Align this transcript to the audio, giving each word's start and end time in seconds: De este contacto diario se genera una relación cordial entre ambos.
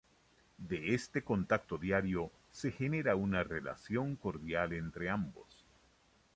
De 0.57 0.95
este 0.95 1.23
contacto 1.23 1.77
diario 1.77 2.31
se 2.49 2.71
genera 2.71 3.15
una 3.15 3.43
relación 3.43 4.15
cordial 4.15 4.73
entre 4.73 5.11
ambos. 5.11 5.63